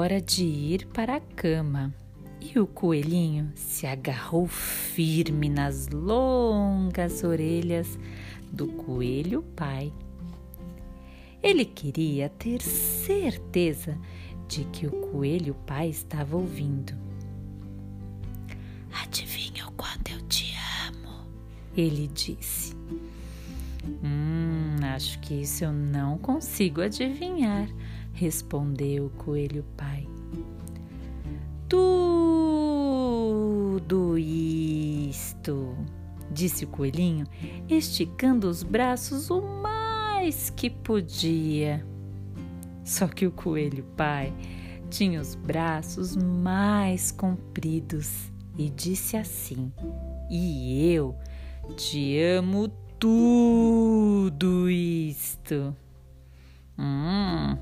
hora 0.00 0.18
de 0.18 0.44
ir 0.44 0.86
para 0.86 1.16
a 1.16 1.20
cama. 1.20 1.94
E 2.40 2.58
o 2.58 2.66
coelhinho 2.66 3.52
se 3.54 3.86
agarrou 3.86 4.46
firme 4.46 5.48
nas 5.48 5.88
longas 5.88 7.22
orelhas 7.22 7.98
do 8.50 8.66
coelho 8.66 9.42
pai. 9.54 9.92
Ele 11.42 11.66
queria 11.66 12.30
ter 12.30 12.62
certeza 12.62 13.98
de 14.48 14.64
que 14.64 14.86
o 14.86 14.90
coelho 14.90 15.54
pai 15.66 15.90
estava 15.90 16.36
ouvindo. 16.36 16.94
Adivinha 19.02 19.68
o 19.68 19.72
quanto 19.72 20.12
eu 20.12 20.20
te 20.28 20.54
amo? 20.88 21.26
Ele 21.76 22.08
disse. 22.08 22.74
Hum, 24.02 24.76
acho 24.94 25.20
que 25.20 25.34
isso 25.34 25.64
eu 25.64 25.72
não 25.72 26.16
consigo 26.18 26.80
adivinhar, 26.80 27.68
respondeu 28.20 29.06
o 29.06 29.10
coelho 29.10 29.64
pai. 29.78 30.06
Tudo 31.66 31.88
isto, 34.18 35.74
disse 36.30 36.66
o 36.66 36.68
coelhinho, 36.68 37.26
esticando 37.66 38.46
os 38.46 38.62
braços 38.62 39.30
o 39.30 39.40
mais 39.40 40.50
que 40.50 40.68
podia. 40.68 41.82
Só 42.84 43.08
que 43.08 43.26
o 43.26 43.32
coelho 43.32 43.84
pai 43.96 44.34
tinha 44.90 45.18
os 45.18 45.34
braços 45.34 46.14
mais 46.14 47.10
compridos 47.10 48.30
e 48.58 48.68
disse 48.68 49.16
assim: 49.16 49.72
E 50.28 50.92
eu 50.92 51.16
te 51.74 52.20
amo 52.20 52.68
tudo 52.98 54.68
isto. 54.68 55.74
Hum, 56.78 57.56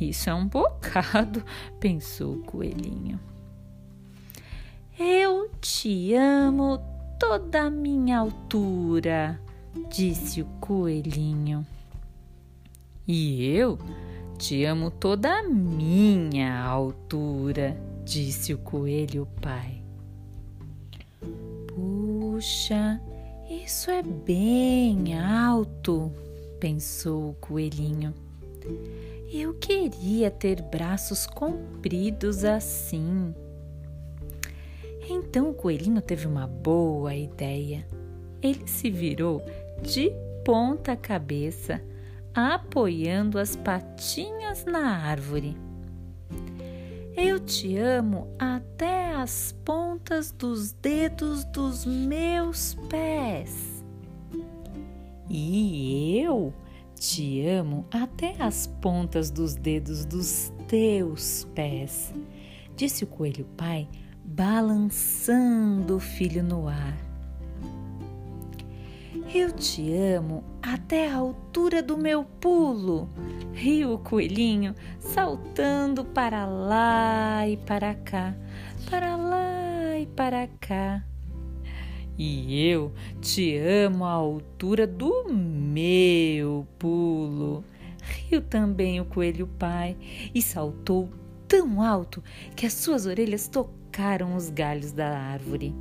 isso 0.00 0.28
é 0.28 0.34
um 0.34 0.46
bocado, 0.46 1.42
pensou 1.80 2.34
o 2.34 2.42
coelhinho. 2.42 3.18
Eu 4.98 5.50
te 5.60 6.14
amo 6.14 6.80
toda 7.18 7.62
a 7.62 7.70
minha 7.70 8.18
altura, 8.18 9.40
disse 9.90 10.42
o 10.42 10.46
coelhinho. 10.60 11.66
E 13.06 13.46
eu 13.46 13.78
te 14.38 14.64
amo 14.64 14.90
toda 14.90 15.38
a 15.38 15.42
minha 15.42 16.62
altura, 16.62 17.76
disse 18.04 18.52
o 18.52 18.58
coelho 18.58 19.28
pai. 19.40 19.82
Puxa, 21.68 23.00
isso 23.48 23.90
é 23.90 24.02
bem 24.02 25.18
alto, 25.18 26.12
pensou 26.58 27.30
o 27.30 27.34
coelhinho. 27.34 28.25
Eu 29.32 29.54
queria 29.54 30.30
ter 30.30 30.62
braços 30.62 31.26
compridos 31.26 32.44
assim. 32.44 33.34
Então 35.08 35.50
o 35.50 35.54
coelhinho 35.54 36.00
teve 36.00 36.26
uma 36.26 36.46
boa 36.46 37.14
ideia. 37.14 37.86
Ele 38.42 38.66
se 38.66 38.90
virou 38.90 39.42
de 39.82 40.12
ponta 40.44 40.96
cabeça, 40.96 41.82
apoiando 42.34 43.38
as 43.38 43.56
patinhas 43.56 44.64
na 44.64 44.96
árvore. 44.96 45.56
Eu 47.16 47.40
te 47.40 47.76
amo 47.78 48.28
até 48.38 49.14
as 49.14 49.52
pontas 49.64 50.30
dos 50.30 50.72
dedos 50.72 51.44
dos 51.46 51.84
meus 51.86 52.74
pés. 52.88 53.84
E 55.28 56.20
eu 56.20 56.52
te 56.98 57.46
amo 57.46 57.86
até 57.90 58.34
as 58.40 58.66
pontas 58.66 59.30
dos 59.30 59.54
dedos 59.54 60.04
dos 60.04 60.52
teus 60.66 61.46
pés, 61.54 62.12
disse 62.74 63.04
o 63.04 63.06
coelho 63.06 63.44
pai, 63.56 63.86
balançando 64.24 65.96
o 65.96 66.00
filho 66.00 66.42
no 66.42 66.66
ar. 66.68 66.96
Eu 69.34 69.52
te 69.52 69.92
amo 69.92 70.42
até 70.62 71.10
a 71.10 71.16
altura 71.16 71.82
do 71.82 71.98
meu 71.98 72.24
pulo, 72.24 73.08
riu 73.52 73.94
o 73.94 73.98
coelhinho, 73.98 74.74
saltando 74.98 76.04
para 76.04 76.46
lá 76.46 77.46
e 77.46 77.56
para 77.56 77.94
cá, 77.94 78.34
para 78.88 79.16
lá 79.16 79.98
e 79.98 80.06
para 80.06 80.48
cá. 80.60 81.04
E 82.18 82.66
eu 82.68 82.92
te 83.20 83.56
amo 83.58 84.04
à 84.04 84.12
altura 84.12 84.86
do 84.86 85.24
meu 85.28 86.66
pulo. 86.78 87.62
Riu 88.00 88.40
também 88.40 89.00
o 89.00 89.04
coelho 89.04 89.46
pai 89.58 89.96
e 90.34 90.40
saltou 90.40 91.10
tão 91.46 91.82
alto 91.82 92.22
que 92.54 92.64
as 92.64 92.72
suas 92.72 93.06
orelhas 93.06 93.48
tocaram 93.48 94.34
os 94.34 94.48
galhos 94.48 94.92
da 94.92 95.18
árvore. 95.18 95.74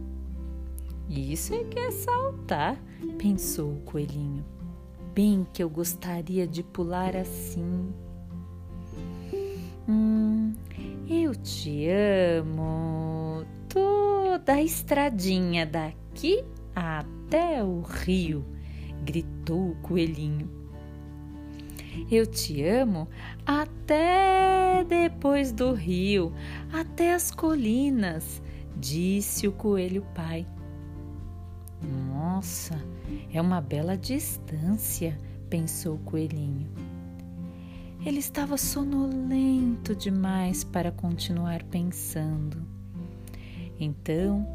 Isso 1.09 1.53
é 1.53 1.63
que 1.63 1.79
é 1.79 1.91
saltar, 1.91 2.77
pensou 3.17 3.73
o 3.73 3.81
coelhinho. 3.81 4.43
Bem 5.13 5.45
que 5.53 5.63
eu 5.63 5.69
gostaria 5.69 6.47
de 6.47 6.61
pular 6.63 7.15
assim. 7.15 7.93
Hum, 9.87 10.53
eu 11.07 11.33
te 11.35 11.87
amo 11.87 13.45
toda 13.69 14.53
a 14.53 14.61
estradinha 14.61 15.65
daqui 16.15 16.45
até 16.73 17.61
o 17.61 17.81
rio, 17.81 18.45
gritou 19.03 19.71
o 19.71 19.75
coelhinho. 19.75 20.49
Eu 22.09 22.25
te 22.25 22.63
amo 22.63 23.07
até 23.45 24.85
depois 24.87 25.51
do 25.51 25.73
rio, 25.73 26.33
até 26.71 27.13
as 27.13 27.31
colinas, 27.31 28.41
disse 28.77 29.45
o 29.45 29.51
coelho 29.51 30.05
pai. 30.15 30.47
Nossa, 32.09 32.81
é 33.33 33.41
uma 33.41 33.59
bela 33.59 33.97
distância, 33.97 35.19
pensou 35.49 35.95
o 35.95 35.99
coelhinho. 35.99 36.69
Ele 38.05 38.19
estava 38.19 38.57
sonolento 38.57 39.93
demais 39.95 40.63
para 40.63 40.91
continuar 40.91 41.63
pensando. 41.63 42.65
Então 43.79 44.47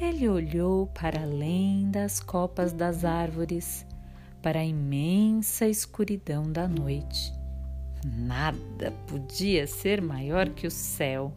ele 0.00 0.28
olhou 0.28 0.86
para 0.86 1.22
além 1.22 1.90
das 1.90 2.20
copas 2.20 2.72
das 2.72 3.04
árvores, 3.04 3.84
para 4.40 4.60
a 4.60 4.64
imensa 4.64 5.66
escuridão 5.66 6.50
da 6.50 6.68
noite. 6.68 7.32
Nada 8.04 8.92
podia 9.08 9.66
ser 9.66 10.00
maior 10.00 10.48
que 10.50 10.66
o 10.66 10.70
céu. 10.70 11.32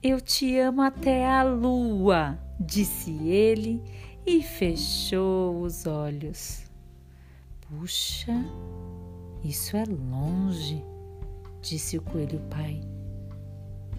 Eu 0.00 0.20
te 0.20 0.56
amo 0.58 0.80
até 0.82 1.26
a 1.28 1.42
lua, 1.42 2.38
disse 2.60 3.10
ele 3.26 3.82
e 4.24 4.40
fechou 4.42 5.62
os 5.62 5.86
olhos. 5.86 6.64
Puxa, 7.62 8.32
isso 9.42 9.76
é 9.76 9.84
longe, 9.84 10.84
disse 11.60 11.98
o 11.98 12.02
coelho 12.02 12.40
pai. 12.48 12.80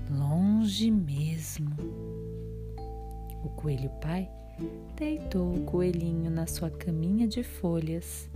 Longe 0.10 0.90
mesmo. 0.90 1.76
O 3.44 3.50
coelho 3.50 3.90
pai 4.02 4.30
deitou 4.96 5.54
o 5.54 5.62
coelhinho 5.62 6.30
na 6.30 6.48
sua 6.48 6.70
caminha 6.70 7.28
de 7.28 7.44
folhas 7.44 8.30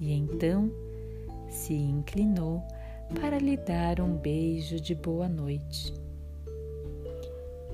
e 0.00 0.12
então 0.12 0.70
se 1.48 1.74
inclinou 1.74 2.62
para 3.20 3.38
lhe 3.38 3.56
dar 3.56 4.00
um 4.00 4.16
beijo 4.16 4.80
de 4.80 4.94
boa 4.94 5.28
noite. 5.28 5.94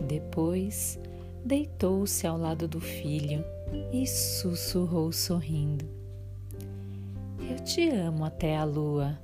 Depois 0.06 0.98
deitou-se 1.44 2.26
ao 2.26 2.36
lado 2.36 2.68
do 2.68 2.80
filho 2.80 3.44
e 3.92 4.06
sussurrou 4.06 5.12
sorrindo: 5.12 5.84
Eu 7.48 7.62
te 7.64 7.88
amo 7.90 8.24
até 8.24 8.56
a 8.56 8.64
lua. 8.64 9.18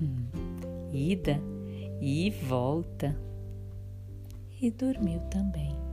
Ida 0.92 1.40
e 2.00 2.30
volta. 2.30 3.16
E 4.60 4.70
dormiu 4.70 5.20
também. 5.30 5.83